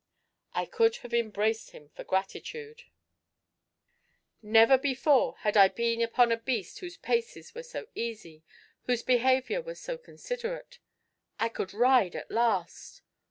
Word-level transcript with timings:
I 0.55 0.65
could 0.65 0.95
have 1.05 1.13
embraced 1.13 1.73
him 1.73 1.89
for 1.89 2.03
gratitude: 2.03 2.85
never 4.41 4.75
before 4.75 5.37
had 5.41 5.55
I 5.55 5.67
been 5.67 6.01
upon 6.01 6.31
a 6.31 6.37
beast 6.39 6.79
whose 6.79 6.97
paces 6.97 7.53
were 7.53 7.61
so 7.61 7.85
easy, 7.93 8.41
whose 8.87 9.03
behaviour 9.03 9.61
was 9.61 9.79
so 9.79 9.99
considerate. 9.99 10.79
I 11.39 11.49
could 11.49 11.71
ride 11.71 12.15
at 12.15 12.31
last! 12.31 13.03